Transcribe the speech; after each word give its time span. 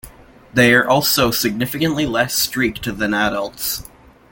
They 0.51 0.73
are 0.73 0.89
also 0.89 1.29
significantly 1.29 2.07
less 2.07 2.33
streaked 2.33 2.97
than 2.97 3.13
adults. 3.13 3.83